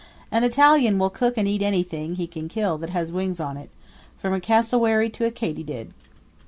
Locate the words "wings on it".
3.11-3.69